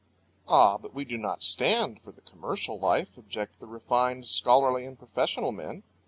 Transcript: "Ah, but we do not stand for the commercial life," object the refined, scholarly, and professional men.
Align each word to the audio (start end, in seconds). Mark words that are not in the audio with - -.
"Ah, 0.47 0.79
but 0.79 0.95
we 0.95 1.05
do 1.05 1.15
not 1.15 1.43
stand 1.43 2.01
for 2.01 2.11
the 2.11 2.21
commercial 2.21 2.79
life," 2.79 3.19
object 3.19 3.59
the 3.59 3.67
refined, 3.67 4.25
scholarly, 4.25 4.83
and 4.83 4.97
professional 4.97 5.51
men. 5.51 5.83